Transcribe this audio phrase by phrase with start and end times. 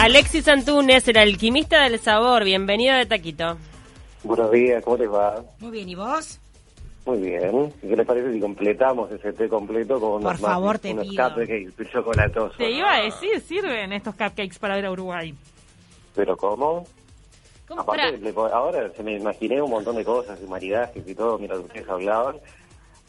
[0.00, 2.44] Alexis Antunes, el alquimista del sabor.
[2.44, 3.58] Bienvenido de Taquito.
[4.24, 5.44] Buenos días, ¿cómo te va?
[5.58, 6.40] Muy bien, ¿y vos?
[7.04, 7.72] Muy bien.
[7.80, 11.06] ¿Qué les parece si completamos ese té completo con Por unos, favor, muffins, te unos
[11.08, 11.28] pido.
[11.34, 12.56] cupcakes chocolatosos?
[12.56, 15.34] Te iba a decir, sirven estos cupcakes para ir a Uruguay.
[16.14, 16.86] ¿Pero cómo?
[17.68, 17.82] ¿Cómo?
[17.82, 21.60] Aparte, po- ahora se me imaginé un montón de cosas, y maridajes y todo, mientras
[21.60, 22.36] ustedes hablaban.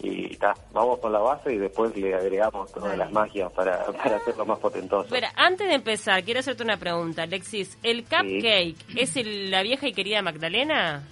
[0.03, 4.17] Y ta, vamos con la base y después le agregamos todas las magias para, para
[4.17, 5.05] hacerlo más potentoso.
[5.05, 7.77] Espera, antes de empezar, quiero hacerte una pregunta, Alexis.
[7.83, 11.03] ¿El cupcake es el- la vieja y querida Magdalena?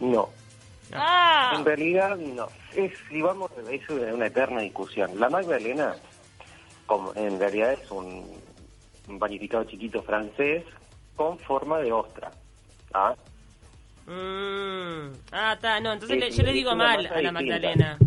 [0.00, 0.28] No,
[0.92, 2.46] Ah, En realidad, no.
[2.74, 5.18] Es, si vamos, es una eterna discusión.
[5.18, 5.94] La Magdalena,
[6.86, 8.24] como en realidad es un,
[9.08, 10.62] un panificado chiquito francés
[11.16, 12.30] con forma de ostra.
[12.92, 13.14] ¿Ah?
[14.06, 15.12] Mm.
[15.32, 17.32] ah, está, no, entonces sí, yo le es digo mal a la distinta.
[17.32, 17.98] Magdalena.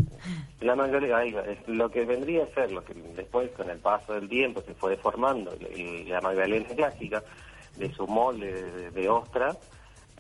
[0.62, 3.78] La Magdalena, ahí va, es lo que vendría a ser, lo que después con el
[3.78, 7.24] paso del tiempo se fue deformando, y la Magdalena clásica,
[7.78, 9.56] de su molde de, de ostra,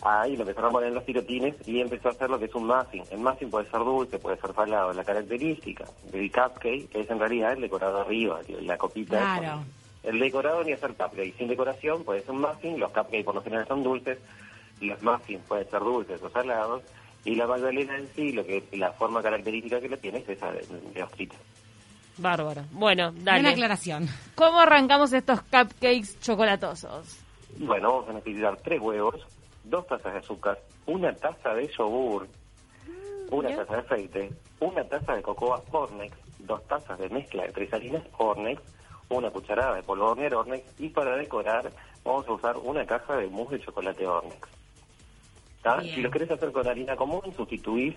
[0.01, 2.55] ahí lo empezaron a poner en los tirotines y empezó a hacer lo que es
[2.55, 3.03] un muffin.
[3.11, 4.93] El muffin puede ser dulce, puede ser salado.
[4.93, 9.39] La característica del cupcake es en realidad el decorado arriba, la copita.
[9.39, 9.63] Claro.
[10.03, 11.35] El decorado ni hacer cupcake.
[11.37, 14.19] Sin decoración puede ser un muffin, los cupcakes por lo general son dulces,
[14.81, 16.83] los muffins pueden ser dulces o salados,
[17.27, 20.51] y la magdalena en sí, lo que la forma característica que la tiene es esa
[20.51, 21.35] de, de ostrita.
[22.17, 22.63] Bárbaro.
[22.71, 23.49] Bueno, Una dale.
[23.49, 24.07] aclaración.
[24.33, 27.19] ¿Cómo arrancamos estos cupcakes chocolatosos?
[27.59, 29.15] Bueno, vamos a necesitar tres huevos,
[29.63, 32.27] dos tazas de azúcar, una taza de yogur,
[33.29, 37.73] una taza de aceite, una taza de cocoa Hornex, dos tazas de mezcla de tres
[37.73, 38.61] harinas Hornex,
[39.09, 41.71] una cucharada de polvo de hornear Hornex y para decorar
[42.03, 44.47] vamos a usar una caja de mousse de chocolate Hornex.
[45.81, 47.95] Si lo querés hacer con harina común, sustituís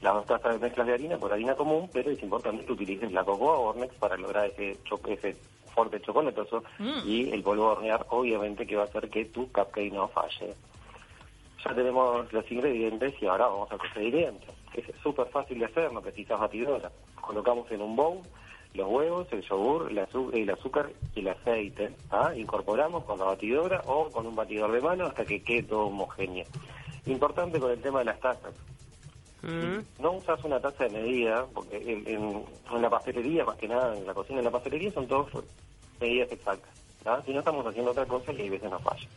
[0.00, 3.12] las dos tazas de mezclas de harina por harina común, pero es importante que utilices
[3.12, 5.36] la cocoa Hornex para lograr ese, cho- ese
[5.74, 6.64] fuerte chocolatoso
[7.04, 10.54] y el polvo de hornear obviamente que va a hacer que tu cupcake no falle.
[11.64, 14.52] Ya tenemos los ingredientes y ahora vamos a proceder dentro.
[14.74, 16.90] Es súper fácil de hacer, no necesitas batidora.
[17.20, 18.20] Colocamos en un bowl
[18.72, 19.98] los huevos, el yogur, el
[20.50, 21.90] azúcar y el aceite.
[22.10, 22.32] ¿ah?
[22.34, 26.46] Incorporamos con la batidora o con un batidor de mano hasta que quede todo homogéneo.
[27.06, 28.54] Importante con el tema de las tazas.
[29.42, 30.02] Mm.
[30.02, 33.96] No usas una taza de medida, porque en, en- en la pastelería, más que nada,
[33.96, 35.32] en la cocina de la pastelería son todas
[36.00, 36.70] medidas exactas.
[37.02, 37.22] ¿tá?
[37.22, 39.08] Si no estamos haciendo otra cosa y hay veces nos falla.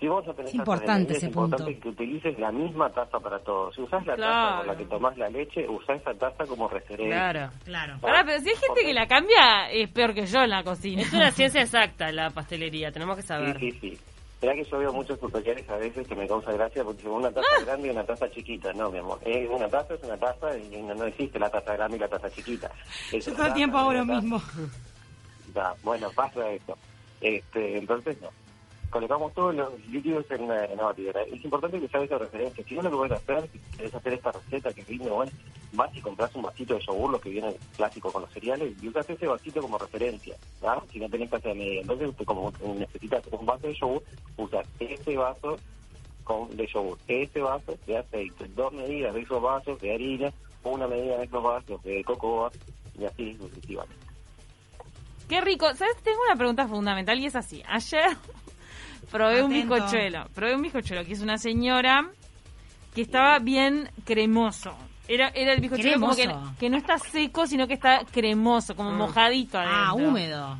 [0.00, 1.80] Si vos no tenés Es taza de importante medida, ese es importante punto.
[1.80, 3.72] que utilices la misma taza para todo.
[3.72, 7.30] Si usás la taza con la que tomás la leche, usá esa taza como referencia.
[7.30, 7.50] Claro.
[7.64, 7.94] Claro.
[8.02, 11.00] Pará, pero si hay gente que la cambia, es peor que yo en la cocina.
[11.02, 13.58] Es una ciencia exacta la pastelería, tenemos que Sí, saber.
[13.58, 13.98] sí, sí.
[14.40, 17.30] Será que yo veo muchos tutoriales a veces que me causa gracia porque dicen una
[17.30, 18.72] taza grande y una taza chiquita.
[18.74, 19.18] No, mi amor.
[19.24, 22.08] Es una taza es una taza y no, no existe la taza grande y la
[22.08, 22.70] taza chiquita.
[23.12, 24.42] Es Yo todo el tiempo hago lo mismo.
[25.54, 26.76] Ya, bueno, pasa esto.
[27.20, 28.28] Este, entonces, no.
[28.96, 31.20] Colocamos todos los líquidos en la, en batidora.
[31.24, 32.64] Es importante que sabes la referencia.
[32.64, 35.30] Si no lo que puedes hacer, si querés hacer esta receta que viene, bueno,
[35.74, 38.88] vas y compras un vasito de yogur, lo que viene clásico con los cereales, y
[38.88, 40.80] usas ese vasito como referencia, ¿ah?
[40.90, 41.82] Si no tenés taza de media.
[41.82, 44.02] Entonces, como necesitas un vaso de yogur,
[44.38, 45.58] usas ese vaso
[46.24, 50.32] con, de yogur, ese vaso de aceite, dos medidas de esos vasos de harina,
[50.64, 52.50] una medida de esos vasos de cocoa,
[52.98, 54.06] y así sucesivamente.
[55.28, 55.66] Qué rico.
[55.74, 55.96] ¿Sabes?
[56.02, 57.62] Tengo una pregunta fundamental y es así.
[57.68, 58.16] Ayer
[59.10, 60.26] probé un bizcochuelo.
[60.34, 62.10] Probé un bizcochuelo que es una señora
[62.94, 64.74] que estaba bien cremoso.
[65.08, 66.14] Era, era el bizcochuelo como
[66.58, 69.80] que, no está seco, sino que está cremoso, como mojadito adentro.
[69.80, 70.58] Ah, húmedo.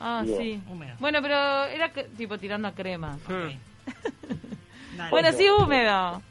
[0.00, 0.60] Ah, sí.
[0.68, 0.96] Húmedo.
[0.98, 3.18] Bueno, pero era tipo tirando a crema.
[3.26, 4.96] Mm.
[4.96, 5.10] Dale.
[5.10, 6.22] Bueno, sí, húmedo.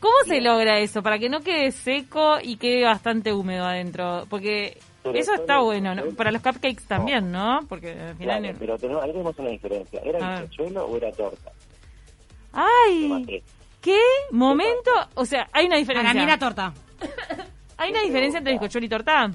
[0.00, 1.02] ¿Cómo se logra eso?
[1.02, 4.26] Para que no quede seco y quede bastante húmedo adentro.
[4.30, 4.78] Porque
[5.14, 5.94] eso está bueno.
[5.94, 6.04] ¿no?
[6.16, 7.60] Para los cupcakes también, ¿no?
[7.68, 8.40] Porque al final...
[8.42, 10.00] Claro, pero tenemos, ahí tenemos una diferencia.
[10.04, 11.50] ¿Era bizcochuelo o era torta?
[12.52, 13.42] ¡Ay!
[13.80, 14.00] ¿Qué
[14.32, 14.90] momento?
[15.14, 16.08] O sea, hay una diferencia.
[16.12, 16.72] Para mí era torta.
[17.76, 19.30] ¿Hay una diferencia entre bizcochuelo y torta?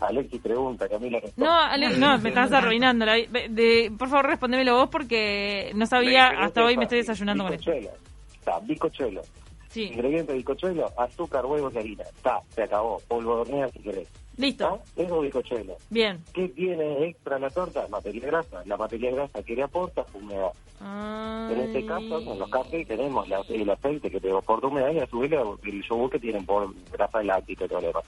[0.00, 1.44] Alexis pregunta, Camila responde.
[1.50, 3.04] No, Ale- no, me estás arruinando.
[3.04, 7.52] la- de- por favor, respondémelo vos porque no sabía, hasta hoy me estoy desayunando con
[7.54, 7.70] esto.
[8.62, 9.20] Bizcochuelo.
[9.70, 12.02] Sí, Ingrediente de bizcochuelo, azúcar, huevos y harina.
[12.02, 13.00] Está, se acabó.
[13.06, 14.08] Polvo de hornear si querés.
[14.36, 14.80] listo.
[14.96, 15.02] ¿Está?
[15.04, 15.76] Eso es bizcochuelo.
[15.90, 16.22] Bien.
[16.34, 17.86] ¿Qué tiene extra la torta?
[17.88, 18.62] Materia grasa.
[18.66, 20.50] La materia grasa que le aporta humedad.
[21.52, 24.98] En este caso, en los cafés tenemos la- el aceite que te aporta humedad y
[24.98, 28.04] a su vez el yogur que tienen por grasa láctica y todo lo demás.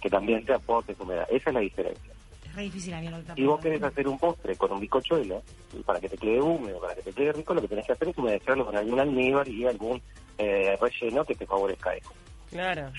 [0.00, 1.26] Que también te aporta humedad.
[1.30, 2.12] Esa es la diferencia.
[2.46, 3.34] Es re difícil a mí ahorita.
[3.34, 5.42] Si vos querés hacer un postre con un bizcochuelo,
[5.76, 7.92] y para que te quede húmedo, para que te quede rico, lo que tenés que
[7.92, 10.00] hacer es humedecerlo con algún almíbar y algún
[10.38, 12.10] eh, relleno que te favorezca eso.
[12.50, 12.90] Claro.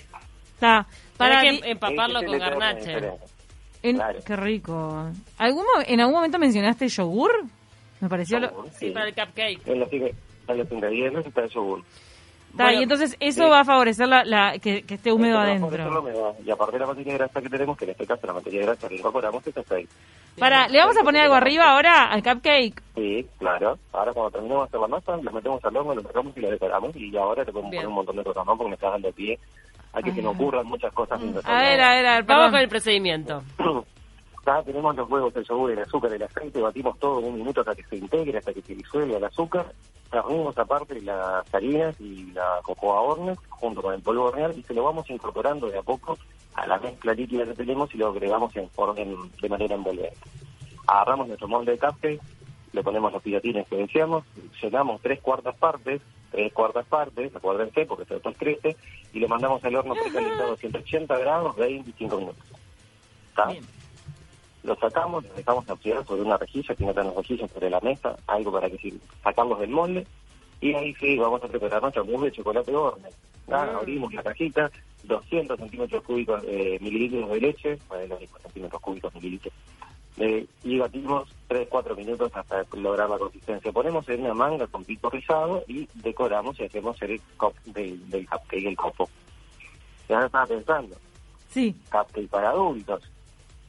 [0.53, 0.85] Está.
[1.17, 2.97] Para que empaparlo con garnache.
[3.83, 4.19] en- claro.
[4.25, 5.11] Qué rico.
[5.37, 7.31] ¿Algún, ¿En algún momento mencionaste yogur?
[8.01, 8.49] Me pareció lo...
[8.49, 9.67] yogur, Sí, para el cupcake.
[9.67, 11.83] En los, en los ingredientes está el yogur.
[12.51, 13.49] Está, Bueno, y entonces eso sí.
[13.49, 16.01] va a favorecer la, la- que, que esté húmedo Esto va a favorecer la adentro.
[16.23, 16.39] humedad.
[16.45, 18.87] Y aparte de la materia grasa que tenemos, que en este caso la materia grasa
[18.87, 19.87] que incorporamos es ahí.
[20.39, 22.81] Para, ¿le vamos a poner algo arriba ahora al cupcake?
[22.95, 23.77] Sí, claro.
[23.93, 26.49] Ahora cuando terminemos de hacer la masa, la metemos al horno, lo sacamos y la
[26.49, 26.95] decoramos.
[26.95, 27.81] Y ya ahora te podemos Bien.
[27.83, 29.37] poner un montón de cosas más porque me está dando pie
[29.93, 31.19] a que se me ocurran muchas cosas.
[31.19, 32.51] mientras A ver, a ver, a ver, Vamos perdón.
[32.51, 33.43] con el procedimiento.
[34.45, 37.61] Ya tenemos los huevos, el yogur, el azúcar, el aceite, batimos todo en un minuto
[37.61, 39.65] hasta que se integre, hasta que se disuelva el azúcar.
[40.11, 44.75] Reunimos aparte las harinas y la cocoa hornex junto con el polvo hornear y se
[44.75, 46.15] lo vamos incorporando de a poco
[46.53, 50.15] a la mezcla líquida que tenemos y lo agregamos en, forma- en- de manera envolvente.
[50.85, 52.19] Agarramos nuestro molde de café,
[52.75, 54.25] le ponemos los pilotines que deseamos,
[54.61, 58.75] llenamos tres cuartas partes, tres cuartas partes, acuérdense porque esto es crece,
[59.13, 62.43] y lo mandamos al horno precalentado a 180 grados, 25 minutos.
[63.29, 63.47] ¿Está?
[63.47, 63.63] Bien.
[64.63, 68.17] Lo sacamos, lo dejamos enfriar sobre una rejilla, que no tenemos rejillas sobre la mesa,
[68.27, 70.05] algo para que si sacarlos del molde,
[70.59, 73.09] y ahí sí vamos a preparar nuestro mousse de chocolate horne.
[73.47, 73.53] Mm.
[73.53, 74.71] Abrimos la cajita,
[75.03, 79.53] 200 centímetros cúbicos, eh, mililitros de leche, bueno, 5 centímetros cúbicos mililitros,
[80.17, 83.71] eh, y batimos 3-4 minutos hasta lograr la consistencia.
[83.71, 88.27] Ponemos en una manga con pico rizado y decoramos y hacemos el cop del, del
[88.27, 89.09] cupcake, el copo.
[90.07, 90.95] Ya estaba pensando,
[91.49, 91.75] Sí.
[91.91, 93.03] cupcake para adultos.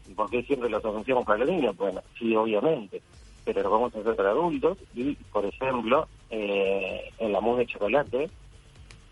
[0.08, 1.76] ¿Y por qué siempre los asociamos para los niños?
[1.76, 3.02] Bueno, sí, obviamente,
[3.44, 7.66] pero lo vamos a hacer para adultos y, por ejemplo, eh, en la mousse de
[7.66, 8.30] chocolate,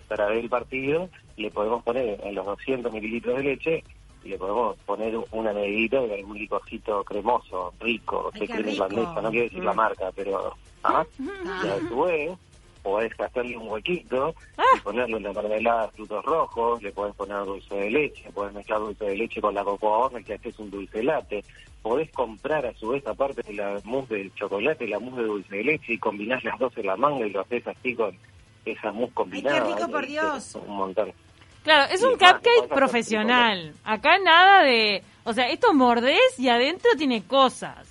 [0.06, 3.84] para ver el partido, le podemos poner en los 200 mililitros de leche
[4.24, 8.68] y le podemos poner una medidita de algún licorcito cremoso, rico, Ay, de qué crema
[8.70, 8.72] rico.
[8.86, 9.76] irlandesa, no quiero decir la Mm.
[9.76, 10.54] marca, pero...
[10.84, 11.04] ¿ah?
[11.18, 12.32] Y a su vez,
[12.82, 14.34] podés hacerle un huequito
[14.76, 18.80] y ponerle la mermelada de frutos rojos, le podés poner dulce de leche, podés mezclar
[18.80, 21.42] dulce de leche con la cocoa horne que haces un dulce latte,
[21.82, 25.56] podés comprar a su vez aparte de la mousse del chocolate, la mousse de dulce
[25.56, 28.14] de leche y combinás las dos en la manga y lo haces así con
[28.66, 29.60] esa mousse combinada.
[29.64, 30.54] rico, y por Dios.
[30.66, 31.12] Un montón.
[31.64, 33.74] Claro, es un cupcake profesional.
[33.84, 35.02] Acá nada de...
[35.24, 37.88] O sea, esto mordés y adentro tiene cosas.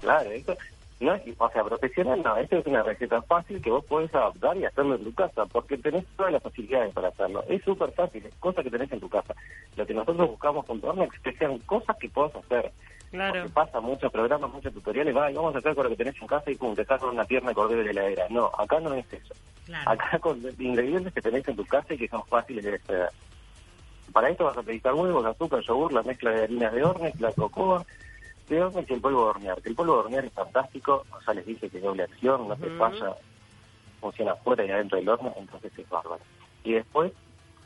[0.00, 0.56] Claro, esto
[1.00, 4.56] no es, o sea, profesional no, esto es una receta fácil que vos podés adaptar
[4.56, 7.44] y hacerlo en tu casa, porque tenés todas las facilidades para hacerlo.
[7.48, 9.34] Es súper fácil, es cosa que tenés en tu casa.
[9.76, 12.72] Lo que nosotros buscamos con Tornex es que sean cosas que puedas hacer.
[13.10, 13.32] Claro.
[13.32, 16.20] Porque pasa muchos programas, muchos tutoriales, va, y vamos a hacer con lo que tenés
[16.20, 18.26] en casa y pum, te sacan una pierna de cordero de la heladera.
[18.28, 19.34] No, acá no es eso.
[19.66, 19.90] Claro.
[19.90, 23.10] Acá con ingredientes que tenés en tu casa y que son fáciles de extraer.
[24.12, 27.32] Para esto vas a utilizar huevos, azúcar, yogur, la mezcla de harinas de hornex, la
[27.32, 27.84] cocoa
[28.48, 29.62] de el polvo de hornear.
[29.62, 32.48] Que el polvo de hornear es fantástico, o sea, les dije que es doble acción,
[32.48, 33.14] no se falla,
[34.00, 36.22] funciona afuera y adentro del horno, entonces es bárbaro.
[36.64, 37.12] Y después,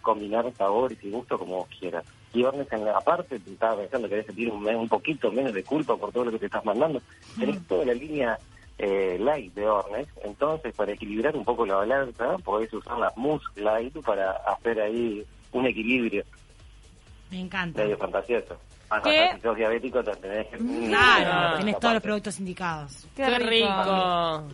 [0.01, 2.05] combinar sabores y gustos como vos quieras.
[2.35, 5.53] Y hornex, en la parte, te estaba pensando que debe sentir un, un poquito menos
[5.53, 7.01] de culpa por todo lo que te estás mandando.
[7.39, 8.39] Tenés toda la línea
[8.79, 13.45] eh, light de Hornex, entonces para equilibrar un poco la balanza podés usar las mousse
[13.57, 16.25] light para hacer ahí un equilibrio
[17.31, 17.81] Me encanta.
[17.83, 18.57] medio fantasioso.
[19.03, 19.31] ¿Qué?
[19.37, 20.59] si sos diabético te tenés que...
[20.59, 23.07] Claro, tenés todos los productos indicados.
[23.17, 24.45] Qué, Qué rico.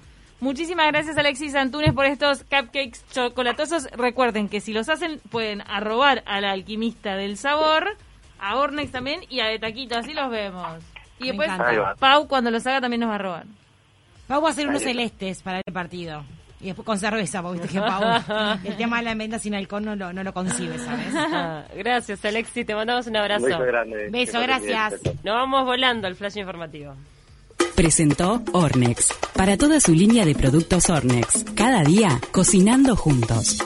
[0.41, 3.91] Muchísimas gracias Alexis Antunes por estos cupcakes chocolatosos.
[3.91, 7.97] Recuerden que si los hacen pueden arrobar al alquimista del sabor,
[8.39, 10.81] a Ornex también y a De Taquito, así los vemos.
[11.19, 11.97] Y Me después encanta.
[11.99, 13.47] Pau cuando los haga también nos va a robar.
[14.29, 16.23] Vamos a hacer unos celestes para el partido.
[16.61, 17.85] Y después con cerveza, porque viste que
[18.69, 21.67] el tema de la venta sin alcohol no lo, no lo concibe, ¿sabes?
[21.77, 22.67] Gracias, Alexis.
[22.67, 23.45] Te mandamos un Un abrazo.
[23.47, 24.09] beso grande.
[24.11, 25.01] Beso, gracias.
[25.03, 25.19] bien.
[25.23, 26.95] Nos vamos volando al flash informativo.
[27.77, 29.09] Presentó Ornex.
[29.37, 31.45] Para toda su línea de productos Ornex.
[31.55, 33.59] Cada día, cocinando juntos.